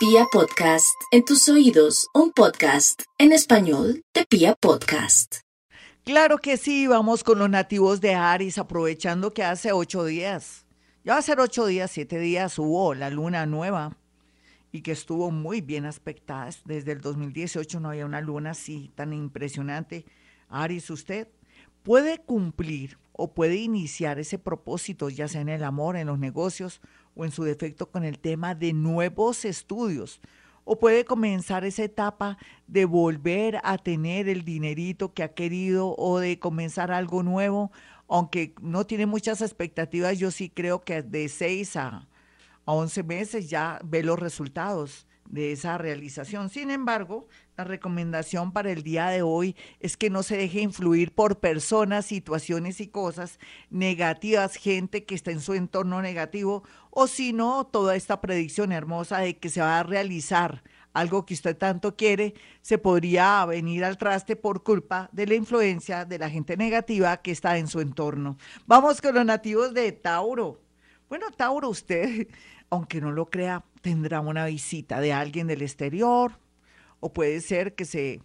Pia 0.00 0.24
Podcast, 0.32 0.98
en 1.10 1.26
tus 1.26 1.46
oídos, 1.50 2.08
un 2.14 2.32
podcast 2.32 3.02
en 3.18 3.32
español 3.32 4.02
de 4.14 4.24
Pia 4.24 4.54
Podcast. 4.54 5.40
Claro 6.04 6.38
que 6.38 6.56
sí, 6.56 6.86
vamos 6.86 7.22
con 7.22 7.38
los 7.38 7.50
nativos 7.50 8.00
de 8.00 8.14
Aries, 8.14 8.56
aprovechando 8.56 9.34
que 9.34 9.44
hace 9.44 9.72
ocho 9.72 10.06
días, 10.06 10.64
ya 11.04 11.12
va 11.12 11.18
a 11.18 11.22
ser 11.22 11.38
ocho 11.38 11.66
días, 11.66 11.90
siete 11.90 12.18
días, 12.18 12.58
hubo 12.58 12.94
la 12.94 13.10
luna 13.10 13.44
nueva 13.44 13.98
y 14.72 14.80
que 14.80 14.92
estuvo 14.92 15.30
muy 15.30 15.60
bien 15.60 15.84
aspectada. 15.84 16.48
Desde 16.64 16.92
el 16.92 17.02
2018 17.02 17.78
no 17.78 17.90
había 17.90 18.06
una 18.06 18.22
luna 18.22 18.52
así 18.52 18.90
tan 18.94 19.12
impresionante. 19.12 20.06
Aries, 20.48 20.88
usted 20.88 21.28
puede 21.82 22.20
cumplir 22.20 22.96
o 23.12 23.34
puede 23.34 23.56
iniciar 23.56 24.18
ese 24.18 24.38
propósito, 24.38 25.10
ya 25.10 25.28
sea 25.28 25.42
en 25.42 25.50
el 25.50 25.62
amor, 25.62 25.98
en 25.98 26.06
los 26.06 26.18
negocios 26.18 26.80
o 27.14 27.24
en 27.24 27.30
su 27.32 27.44
defecto 27.44 27.90
con 27.90 28.04
el 28.04 28.18
tema 28.18 28.54
de 28.54 28.72
nuevos 28.72 29.44
estudios. 29.44 30.20
O 30.64 30.78
puede 30.78 31.04
comenzar 31.04 31.64
esa 31.64 31.84
etapa 31.84 32.38
de 32.66 32.84
volver 32.84 33.60
a 33.64 33.78
tener 33.78 34.28
el 34.28 34.44
dinerito 34.44 35.12
que 35.12 35.22
ha 35.22 35.32
querido 35.34 35.94
o 35.96 36.18
de 36.18 36.38
comenzar 36.38 36.92
algo 36.92 37.22
nuevo, 37.22 37.72
aunque 38.08 38.54
no 38.60 38.86
tiene 38.86 39.06
muchas 39.06 39.40
expectativas, 39.40 40.18
yo 40.18 40.30
sí 40.30 40.50
creo 40.50 40.82
que 40.82 41.02
de 41.02 41.28
seis 41.28 41.76
a, 41.76 42.08
a 42.66 42.72
11 42.72 43.02
meses 43.04 43.50
ya 43.50 43.80
ve 43.84 44.02
los 44.02 44.18
resultados 44.18 45.06
de 45.30 45.52
esa 45.52 45.78
realización. 45.78 46.50
Sin 46.50 46.70
embargo, 46.70 47.28
la 47.56 47.64
recomendación 47.64 48.52
para 48.52 48.70
el 48.70 48.82
día 48.82 49.08
de 49.08 49.22
hoy 49.22 49.56
es 49.78 49.96
que 49.96 50.10
no 50.10 50.22
se 50.22 50.36
deje 50.36 50.60
influir 50.60 51.14
por 51.14 51.38
personas, 51.38 52.06
situaciones 52.06 52.80
y 52.80 52.88
cosas 52.88 53.38
negativas, 53.70 54.56
gente 54.56 55.04
que 55.04 55.14
está 55.14 55.30
en 55.30 55.40
su 55.40 55.54
entorno 55.54 56.02
negativo, 56.02 56.64
o 56.90 57.06
si 57.06 57.32
no, 57.32 57.66
toda 57.66 57.96
esta 57.96 58.20
predicción 58.20 58.72
hermosa 58.72 59.18
de 59.18 59.38
que 59.38 59.48
se 59.48 59.60
va 59.60 59.78
a 59.78 59.84
realizar 59.84 60.62
algo 60.92 61.24
que 61.24 61.34
usted 61.34 61.56
tanto 61.56 61.94
quiere, 61.94 62.34
se 62.62 62.78
podría 62.78 63.44
venir 63.46 63.84
al 63.84 63.96
traste 63.96 64.34
por 64.34 64.64
culpa 64.64 65.08
de 65.12 65.26
la 65.26 65.34
influencia 65.34 66.04
de 66.04 66.18
la 66.18 66.28
gente 66.28 66.56
negativa 66.56 67.16
que 67.18 67.30
está 67.30 67.58
en 67.58 67.68
su 67.68 67.80
entorno. 67.80 68.36
Vamos 68.66 69.00
con 69.00 69.14
los 69.14 69.24
nativos 69.24 69.72
de 69.72 69.92
Tauro. 69.92 70.60
Bueno, 71.08 71.30
Tauro, 71.30 71.68
usted, 71.68 72.28
aunque 72.70 73.00
no 73.00 73.10
lo 73.12 73.28
crea, 73.28 73.64
tendrá 73.82 74.20
una 74.20 74.46
visita 74.46 75.00
de 75.00 75.12
alguien 75.12 75.48
del 75.48 75.62
exterior 75.62 76.38
o 77.00 77.12
puede 77.12 77.40
ser 77.40 77.74
que 77.74 77.84
se 77.84 78.22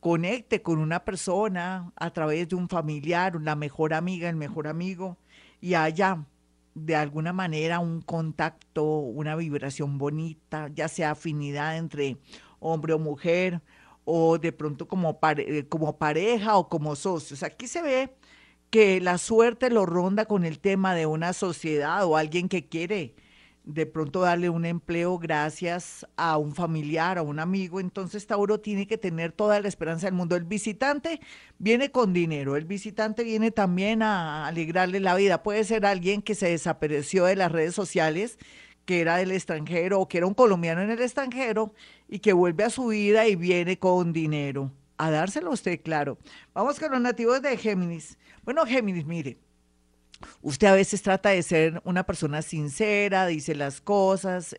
conecte 0.00 0.62
con 0.62 0.78
una 0.78 1.04
persona 1.04 1.92
a 1.96 2.10
través 2.12 2.48
de 2.48 2.56
un 2.56 2.68
familiar, 2.68 3.36
una 3.36 3.56
mejor 3.56 3.94
amiga, 3.94 4.28
el 4.28 4.36
mejor 4.36 4.68
amigo 4.68 5.16
y 5.60 5.74
haya 5.74 6.24
de 6.74 6.94
alguna 6.94 7.32
manera 7.32 7.80
un 7.80 8.02
contacto, 8.02 8.84
una 8.84 9.34
vibración 9.34 9.98
bonita, 9.98 10.68
ya 10.74 10.88
sea 10.88 11.12
afinidad 11.12 11.76
entre 11.76 12.18
hombre 12.60 12.92
o 12.92 12.98
mujer 12.98 13.62
o 14.04 14.38
de 14.38 14.52
pronto 14.52 14.86
como, 14.86 15.18
como 15.68 15.98
pareja 15.98 16.56
o 16.56 16.68
como 16.68 16.94
socios. 16.94 17.42
Aquí 17.42 17.66
se 17.66 17.82
ve 17.82 18.14
que 18.70 19.00
la 19.00 19.18
suerte 19.18 19.70
lo 19.70 19.86
ronda 19.86 20.26
con 20.26 20.44
el 20.44 20.60
tema 20.60 20.94
de 20.94 21.06
una 21.06 21.32
sociedad 21.32 22.04
o 22.04 22.16
alguien 22.16 22.48
que 22.48 22.68
quiere 22.68 23.14
de 23.68 23.84
pronto 23.84 24.20
darle 24.20 24.48
un 24.48 24.64
empleo 24.64 25.18
gracias 25.18 26.06
a 26.16 26.38
un 26.38 26.54
familiar, 26.54 27.18
a 27.18 27.22
un 27.22 27.38
amigo, 27.38 27.80
entonces 27.80 28.26
Tauro 28.26 28.60
tiene 28.60 28.86
que 28.86 28.96
tener 28.96 29.30
toda 29.30 29.60
la 29.60 29.68
esperanza 29.68 30.06
del 30.06 30.14
mundo. 30.14 30.36
El 30.36 30.44
visitante 30.44 31.20
viene 31.58 31.90
con 31.90 32.14
dinero, 32.14 32.56
el 32.56 32.64
visitante 32.64 33.24
viene 33.24 33.50
también 33.50 34.02
a 34.02 34.46
alegrarle 34.46 35.00
la 35.00 35.14
vida. 35.14 35.42
Puede 35.42 35.64
ser 35.64 35.84
alguien 35.84 36.22
que 36.22 36.34
se 36.34 36.48
desapareció 36.48 37.26
de 37.26 37.36
las 37.36 37.52
redes 37.52 37.74
sociales, 37.74 38.38
que 38.86 39.02
era 39.02 39.18
del 39.18 39.32
extranjero 39.32 40.00
o 40.00 40.08
que 40.08 40.16
era 40.16 40.26
un 40.26 40.34
colombiano 40.34 40.80
en 40.80 40.90
el 40.90 41.02
extranjero 41.02 41.74
y 42.08 42.20
que 42.20 42.32
vuelve 42.32 42.64
a 42.64 42.70
su 42.70 42.86
vida 42.86 43.28
y 43.28 43.36
viene 43.36 43.78
con 43.78 44.14
dinero. 44.14 44.72
A 44.96 45.10
dárselo 45.10 45.50
a 45.50 45.54
usted, 45.54 45.82
claro. 45.82 46.16
Vamos 46.54 46.80
con 46.80 46.90
los 46.90 47.02
nativos 47.02 47.42
de 47.42 47.54
Géminis. 47.58 48.16
Bueno, 48.44 48.64
Géminis, 48.64 49.04
mire 49.04 49.47
Usted 50.42 50.66
a 50.66 50.74
veces 50.74 51.02
trata 51.02 51.30
de 51.30 51.42
ser 51.42 51.80
una 51.84 52.04
persona 52.04 52.42
sincera, 52.42 53.26
dice 53.26 53.54
las 53.54 53.80
cosas, 53.80 54.56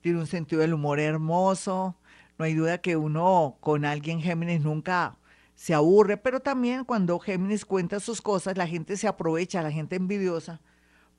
tiene 0.00 0.18
un 0.18 0.26
sentido 0.26 0.60
del 0.60 0.74
humor 0.74 1.00
hermoso. 1.00 1.96
No 2.38 2.44
hay 2.44 2.54
duda 2.54 2.78
que 2.78 2.96
uno 2.96 3.56
con 3.60 3.84
alguien 3.84 4.20
Géminis 4.20 4.60
nunca 4.62 5.16
se 5.54 5.74
aburre, 5.74 6.16
pero 6.16 6.40
también 6.40 6.84
cuando 6.84 7.18
Géminis 7.18 7.64
cuenta 7.64 8.00
sus 8.00 8.20
cosas, 8.20 8.56
la 8.56 8.66
gente 8.66 8.96
se 8.96 9.08
aprovecha, 9.08 9.62
la 9.62 9.70
gente 9.70 9.96
envidiosa, 9.96 10.60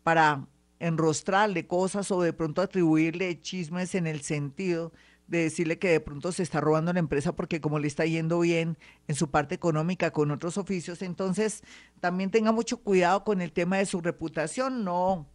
para 0.04 0.46
enrostrarle 0.80 1.66
cosas 1.66 2.12
o 2.12 2.22
de 2.22 2.34
pronto 2.34 2.62
atribuirle 2.62 3.40
chismes 3.42 3.96
en 3.96 4.06
el 4.06 4.22
sentido 4.22 4.92
de 5.28 5.44
decirle 5.44 5.80
que 5.80 5.90
de 5.90 6.00
pronto 6.00 6.32
se 6.32 6.44
está 6.44 6.62
robando 6.62 6.94
la 6.94 7.00
empresa 7.00 7.36
porque 7.36 7.62
como 7.62 7.80
le 7.80 7.88
está 7.88 8.06
yendo 8.06 8.40
bien 8.40 8.78
en 9.08 9.16
su 9.16 9.30
parte 9.30 9.56
económica 9.56 10.12
con 10.12 10.32
otros 10.32 10.58
oficios, 10.58 11.02
entonces 11.02 11.64
también 12.00 12.32
tenga 12.32 12.52
mucho 12.52 12.78
cuidado 12.78 13.24
con 13.24 13.42
el 13.42 13.52
tema 13.52 13.78
de 13.78 13.86
su 13.86 14.02
reputación, 14.02 14.84
no 14.84 15.28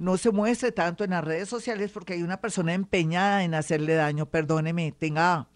no 0.00 0.16
se 0.16 0.30
muestre 0.30 0.72
tanto 0.72 1.04
en 1.04 1.10
las 1.10 1.22
redes 1.22 1.46
sociales 1.46 1.90
porque 1.92 2.14
hay 2.14 2.22
una 2.22 2.40
persona 2.40 2.72
empeñada 2.72 3.44
en 3.44 3.54
hacerle 3.54 3.94
daño, 3.94 4.24
perdóneme, 4.24 4.92
tenga 4.92 5.48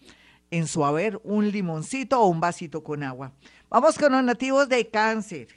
en 0.51 0.67
su 0.67 0.85
haber 0.85 1.19
un 1.23 1.49
limoncito 1.49 2.21
o 2.21 2.27
un 2.27 2.39
vasito 2.39 2.83
con 2.83 3.01
agua. 3.01 3.33
Vamos 3.71 3.97
con 3.97 4.11
los 4.11 4.23
nativos 4.23 4.69
de 4.69 4.87
cáncer. 4.87 5.47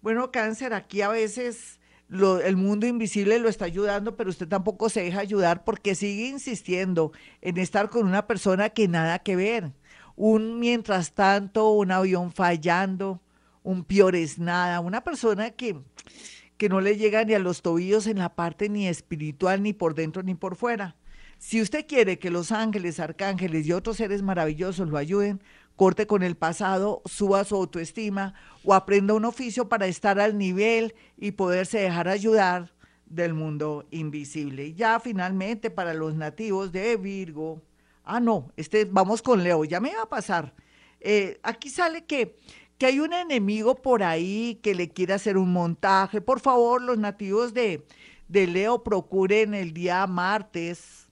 Bueno, 0.00 0.30
cáncer, 0.30 0.72
aquí 0.72 1.02
a 1.02 1.08
veces 1.08 1.78
el 2.14 2.56
mundo 2.56 2.86
invisible 2.86 3.38
lo 3.38 3.48
está 3.48 3.64
ayudando, 3.64 4.16
pero 4.16 4.30
usted 4.30 4.46
tampoco 4.46 4.88
se 4.88 5.02
deja 5.02 5.20
ayudar 5.20 5.64
porque 5.64 5.94
sigue 5.94 6.28
insistiendo 6.28 7.12
en 7.40 7.58
estar 7.58 7.90
con 7.90 8.06
una 8.06 8.26
persona 8.26 8.70
que 8.70 8.88
nada 8.88 9.18
que 9.18 9.36
ver. 9.36 9.72
Un 10.16 10.60
mientras 10.60 11.12
tanto, 11.12 11.70
un 11.70 11.90
avión 11.90 12.32
fallando, 12.32 13.20
un 13.64 13.84
peor 13.84 14.14
es 14.14 14.38
nada, 14.38 14.78
una 14.80 15.02
persona 15.02 15.50
que, 15.50 15.80
que 16.56 16.68
no 16.68 16.80
le 16.80 16.96
llega 16.96 17.24
ni 17.24 17.34
a 17.34 17.40
los 17.40 17.62
tobillos 17.62 18.06
en 18.06 18.18
la 18.18 18.36
parte 18.36 18.68
ni 18.68 18.86
espiritual, 18.86 19.62
ni 19.62 19.72
por 19.72 19.94
dentro 19.94 20.22
ni 20.22 20.34
por 20.34 20.54
fuera. 20.54 20.96
Si 21.38 21.60
usted 21.60 21.86
quiere 21.86 22.18
que 22.18 22.30
los 22.30 22.52
ángeles, 22.52 23.00
arcángeles 23.00 23.66
y 23.66 23.72
otros 23.72 23.96
seres 23.96 24.22
maravillosos 24.22 24.88
lo 24.88 24.96
ayuden, 24.96 25.42
corte 25.76 26.06
con 26.06 26.22
el 26.22 26.36
pasado, 26.36 27.02
suba 27.04 27.44
su 27.44 27.56
autoestima 27.56 28.34
o 28.64 28.74
aprenda 28.74 29.14
un 29.14 29.24
oficio 29.24 29.68
para 29.68 29.86
estar 29.86 30.20
al 30.20 30.38
nivel 30.38 30.94
y 31.16 31.32
poderse 31.32 31.78
dejar 31.78 32.08
ayudar 32.08 32.72
del 33.06 33.34
mundo 33.34 33.86
invisible. 33.90 34.66
Y 34.66 34.74
ya 34.74 35.00
finalmente 35.00 35.70
para 35.70 35.94
los 35.94 36.14
nativos 36.14 36.72
de 36.72 36.96
Virgo, 36.96 37.62
ah 38.04 38.20
no, 38.20 38.52
este, 38.56 38.84
vamos 38.84 39.22
con 39.22 39.42
Leo, 39.42 39.64
ya 39.64 39.80
me 39.80 39.94
va 39.94 40.02
a 40.02 40.08
pasar. 40.08 40.54
Eh, 41.00 41.38
aquí 41.42 41.68
sale 41.68 42.04
que, 42.04 42.36
que 42.78 42.86
hay 42.86 43.00
un 43.00 43.12
enemigo 43.12 43.74
por 43.74 44.02
ahí 44.02 44.58
que 44.62 44.74
le 44.74 44.88
quiere 44.88 45.14
hacer 45.14 45.36
un 45.36 45.52
montaje. 45.52 46.20
Por 46.20 46.40
favor, 46.40 46.80
los 46.80 46.98
nativos 46.98 47.52
de, 47.52 47.86
de 48.28 48.46
Leo 48.46 48.82
procuren 48.82 49.54
el 49.54 49.74
día 49.74 50.06
martes 50.06 51.03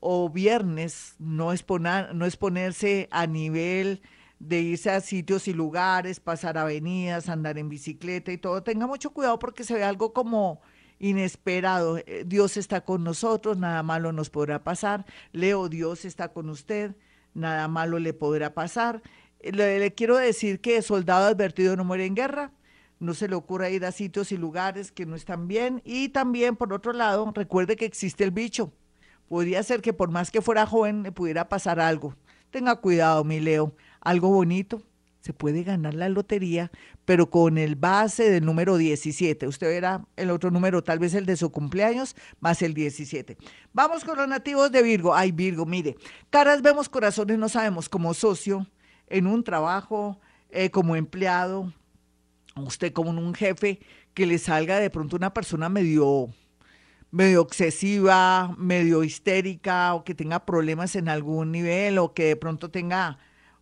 o 0.00 0.28
viernes 0.28 1.14
no, 1.18 1.52
exponer, 1.52 2.14
no 2.14 2.26
exponerse 2.26 3.08
a 3.10 3.26
nivel 3.26 4.02
de 4.38 4.60
irse 4.60 4.90
a 4.90 5.00
sitios 5.00 5.48
y 5.48 5.54
lugares, 5.54 6.20
pasar 6.20 6.58
avenidas, 6.58 7.28
andar 7.28 7.58
en 7.58 7.68
bicicleta 7.68 8.32
y 8.32 8.38
todo. 8.38 8.62
Tenga 8.62 8.86
mucho 8.86 9.10
cuidado 9.10 9.38
porque 9.38 9.64
se 9.64 9.74
ve 9.74 9.84
algo 9.84 10.12
como 10.12 10.60
inesperado. 10.98 11.98
Eh, 11.98 12.24
Dios 12.26 12.56
está 12.56 12.82
con 12.82 13.04
nosotros, 13.04 13.56
nada 13.58 13.82
malo 13.82 14.12
nos 14.12 14.30
podrá 14.30 14.62
pasar. 14.62 15.06
Leo, 15.32 15.68
Dios 15.68 16.04
está 16.04 16.28
con 16.32 16.50
usted, 16.50 16.94
nada 17.34 17.68
malo 17.68 17.98
le 17.98 18.12
podrá 18.12 18.54
pasar. 18.54 19.02
Eh, 19.40 19.52
le, 19.52 19.78
le 19.78 19.94
quiero 19.94 20.16
decir 20.16 20.60
que 20.60 20.82
soldado 20.82 21.26
advertido 21.26 21.76
no 21.76 21.84
muere 21.84 22.04
en 22.06 22.14
guerra. 22.14 22.52
No 22.98 23.12
se 23.12 23.28
le 23.28 23.34
ocurra 23.34 23.68
ir 23.68 23.84
a 23.84 23.92
sitios 23.92 24.32
y 24.32 24.38
lugares 24.38 24.90
que 24.90 25.04
no 25.04 25.16
están 25.16 25.48
bien. 25.48 25.82
Y 25.84 26.10
también, 26.10 26.56
por 26.56 26.72
otro 26.72 26.94
lado, 26.94 27.30
recuerde 27.34 27.76
que 27.76 27.84
existe 27.84 28.24
el 28.24 28.30
bicho 28.30 28.72
podría 29.28 29.62
ser 29.62 29.82
que 29.82 29.92
por 29.92 30.10
más 30.10 30.30
que 30.30 30.42
fuera 30.42 30.66
joven 30.66 31.02
le 31.02 31.12
pudiera 31.12 31.48
pasar 31.48 31.80
algo. 31.80 32.14
Tenga 32.50 32.76
cuidado, 32.76 33.24
mi 33.24 33.40
Leo, 33.40 33.74
algo 34.00 34.28
bonito. 34.28 34.82
Se 35.20 35.32
puede 35.32 35.64
ganar 35.64 35.94
la 35.94 36.08
lotería, 36.08 36.70
pero 37.04 37.30
con 37.30 37.58
el 37.58 37.74
base 37.74 38.30
del 38.30 38.44
número 38.44 38.76
17. 38.76 39.48
Usted 39.48 39.66
verá 39.66 40.06
el 40.14 40.30
otro 40.30 40.52
número, 40.52 40.84
tal 40.84 41.00
vez 41.00 41.14
el 41.14 41.26
de 41.26 41.36
su 41.36 41.50
cumpleaños, 41.50 42.14
más 42.38 42.62
el 42.62 42.74
17. 42.74 43.36
Vamos 43.72 44.04
con 44.04 44.16
los 44.16 44.28
nativos 44.28 44.70
de 44.70 44.84
Virgo. 44.84 45.16
Ay, 45.16 45.32
Virgo, 45.32 45.66
mire, 45.66 45.96
caras 46.30 46.62
vemos, 46.62 46.88
corazones 46.88 47.38
no 47.38 47.48
sabemos, 47.48 47.88
como 47.88 48.14
socio, 48.14 48.68
en 49.08 49.26
un 49.26 49.42
trabajo, 49.42 50.20
eh, 50.50 50.70
como 50.70 50.94
empleado, 50.94 51.72
usted 52.54 52.92
como 52.92 53.10
un 53.10 53.34
jefe, 53.34 53.80
que 54.14 54.26
le 54.26 54.38
salga 54.38 54.78
de 54.78 54.90
pronto 54.90 55.16
una 55.16 55.34
persona 55.34 55.68
medio 55.68 56.28
medio 57.10 57.40
obsesiva, 57.42 58.54
medio 58.58 59.04
histérica 59.04 59.94
o 59.94 60.04
que 60.04 60.14
tenga 60.14 60.44
problemas 60.44 60.96
en 60.96 61.08
algún 61.08 61.52
nivel 61.52 61.98
o 61.98 62.12
que 62.14 62.24
de 62.24 62.36
pronto 62.36 62.70
tenga 62.70 63.18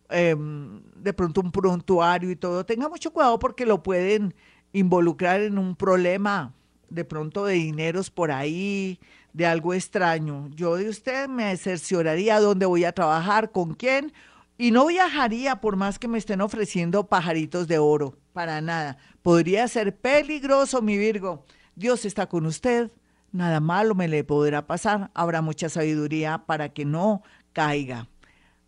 em, 0.09 0.81
de 0.95 1.13
pronto 1.13 1.41
un 1.41 1.51
prontuario 1.51 2.31
y 2.31 2.35
todo, 2.35 2.65
tenga 2.65 2.89
mucho 2.89 3.11
cuidado 3.11 3.39
porque 3.39 3.65
lo 3.65 3.81
pueden 3.83 4.35
involucrar 4.73 5.41
en 5.41 5.57
un 5.57 5.75
problema 5.75 6.53
de 6.89 7.05
pronto 7.05 7.45
de 7.45 7.55
dineros 7.55 8.09
por 8.09 8.31
ahí, 8.31 8.99
de 9.33 9.45
algo 9.45 9.73
extraño. 9.73 10.49
Yo 10.49 10.75
de 10.75 10.89
usted 10.89 11.27
me 11.27 11.55
cercioraría 11.57 12.39
dónde 12.39 12.65
voy 12.65 12.85
a 12.85 12.93
trabajar, 12.93 13.51
con 13.51 13.73
quién, 13.73 14.13
y 14.57 14.71
no 14.71 14.87
viajaría 14.87 15.57
por 15.57 15.75
más 15.75 15.99
que 15.99 16.07
me 16.07 16.17
estén 16.17 16.41
ofreciendo 16.41 17.07
pajaritos 17.07 17.67
de 17.67 17.77
oro, 17.77 18.17
para 18.33 18.61
nada. 18.61 18.97
Podría 19.21 19.67
ser 19.67 19.97
peligroso, 19.97 20.81
mi 20.81 20.97
Virgo. 20.97 21.45
Dios 21.75 22.05
está 22.05 22.27
con 22.27 22.45
usted, 22.45 22.91
nada 23.35 23.59
malo 23.59 23.95
me 23.95 24.07
le 24.07 24.23
podrá 24.23 24.65
pasar. 24.65 25.11
Habrá 25.13 25.41
mucha 25.41 25.69
sabiduría 25.69 26.39
para 26.45 26.69
que 26.69 26.85
no 26.85 27.21
caiga. 27.53 28.07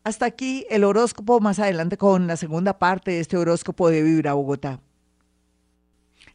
Hasta 0.04 0.26
aquí 0.26 0.66
el 0.70 0.84
horóscopo, 0.84 1.40
más 1.40 1.60
adelante 1.60 1.98
con 1.98 2.28
la 2.28 2.38
segunda 2.38 2.78
parte 2.80 3.12
de 3.12 3.20
este 3.20 3.38
horóscopo 3.38 3.90
de 3.90 4.04
Vibra 4.04 4.34
Bogotá. 4.34 4.80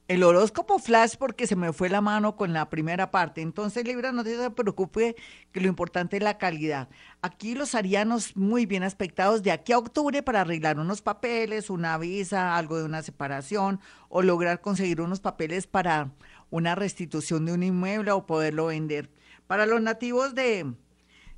El 0.09 0.25
horóscopo 0.25 0.79
flash 0.79 1.15
porque 1.17 1.47
se 1.47 1.57
me 1.57 1.73
fue 1.73 1.89
la 1.89 2.01
mano 2.01 2.37
con 2.37 2.53
la 2.53 2.69
primera 2.69 3.11
parte. 3.11 3.41
Entonces, 3.41 3.87
Libra, 3.87 4.13
no 4.13 4.25
se 4.25 4.51
preocupe 4.51 5.17
que 5.53 5.61
lo 5.61 5.69
importante 5.69 6.19
es 6.19 6.23
la 6.23 6.37
calidad. 6.37 6.89
Aquí 7.23 7.55
los 7.55 7.75
arianos 7.75 8.37
muy 8.37 8.67
bien 8.67 8.83
aspectados 8.83 9.43
de 9.43 9.53
aquí 9.53 9.73
a 9.73 9.79
octubre 9.79 10.23
para 10.23 10.43
arreglar 10.43 10.79
unos 10.79 11.01
papeles, 11.01 11.71
una 11.71 11.97
visa, 11.97 12.59
algo 12.59 12.77
de 12.77 12.85
una 12.85 13.03
separación 13.03 13.81
o 14.11 14.21
lograr 14.21 14.61
conseguir 14.61 15.01
unos 15.01 15.21
papeles 15.21 15.67
para 15.67 16.11
una 16.53 16.77
restitución 16.77 17.45
de 17.45 17.53
un 17.55 17.65
inmueble 17.65 18.13
o 18.13 18.25
poderlo 18.25 18.67
vender. 18.67 19.11
Para 19.49 19.67
los 19.67 19.83
nativos 19.83 20.37
de 20.37 20.73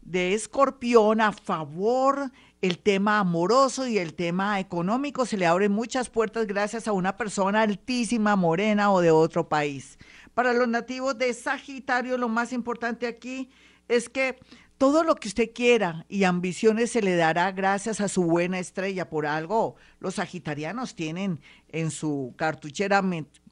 de 0.04 0.34
escorpión 0.34 1.20
a 1.20 1.32
favor 1.32 2.30
el 2.60 2.78
tema 2.78 3.18
amoroso 3.18 3.86
y 3.86 3.98
el 3.98 4.14
tema 4.14 4.60
económico. 4.60 5.26
Se 5.26 5.36
le 5.36 5.46
abren 5.46 5.72
muchas 5.72 6.10
puertas 6.10 6.46
gracias 6.46 6.86
a 6.86 6.92
una 6.92 7.16
persona 7.16 7.62
altísima, 7.62 8.36
morena 8.36 8.92
o 8.92 9.00
de 9.00 9.10
otro 9.10 9.48
país. 9.48 9.98
Para 10.34 10.52
los 10.52 10.68
nativos 10.68 11.18
de 11.18 11.32
Sagitario, 11.32 12.18
lo 12.18 12.28
más 12.28 12.52
importante 12.52 13.06
aquí 13.06 13.50
es 13.88 14.08
que 14.08 14.38
todo 14.78 15.04
lo 15.04 15.14
que 15.14 15.28
usted 15.28 15.50
quiera 15.54 16.04
y 16.08 16.24
ambiciones 16.24 16.90
se 16.90 17.02
le 17.02 17.16
dará 17.16 17.52
gracias 17.52 18.00
a 18.00 18.08
su 18.08 18.24
buena 18.24 18.58
estrella. 18.58 19.08
Por 19.08 19.26
algo, 19.26 19.76
los 20.00 20.16
sagitarianos 20.16 20.94
tienen 20.94 21.40
en 21.68 21.90
su 21.90 22.34
cartuchera, 22.36 23.02